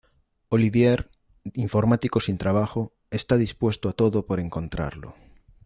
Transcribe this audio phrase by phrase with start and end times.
[0.49, 1.11] Olivier,
[1.53, 5.13] informático sin trabajo, está dispuesto a todo por encontrarlo.